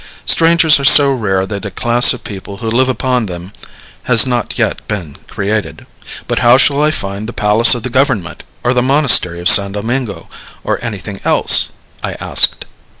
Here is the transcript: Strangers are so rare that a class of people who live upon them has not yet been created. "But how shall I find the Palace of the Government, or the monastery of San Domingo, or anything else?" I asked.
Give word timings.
Strangers 0.25 0.79
are 0.79 0.83
so 0.83 1.11
rare 1.11 1.45
that 1.45 1.63
a 1.63 1.69
class 1.69 2.11
of 2.11 2.23
people 2.23 2.57
who 2.57 2.71
live 2.71 2.89
upon 2.89 3.27
them 3.27 3.53
has 4.05 4.25
not 4.25 4.57
yet 4.57 4.81
been 4.87 5.15
created. 5.27 5.85
"But 6.27 6.39
how 6.39 6.57
shall 6.57 6.81
I 6.81 6.89
find 6.89 7.27
the 7.29 7.33
Palace 7.33 7.75
of 7.75 7.83
the 7.83 7.89
Government, 7.91 8.41
or 8.63 8.73
the 8.73 8.81
monastery 8.81 9.39
of 9.39 9.47
San 9.47 9.73
Domingo, 9.73 10.27
or 10.63 10.83
anything 10.83 11.17
else?" 11.23 11.69
I 12.03 12.13
asked. 12.13 12.65